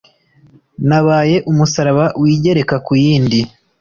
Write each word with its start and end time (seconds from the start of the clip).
Nabaye 0.89 1.37
umusaraba 1.51 2.05
Wigereka 2.21 2.75
ku 2.85 2.91
yindi 3.03 3.39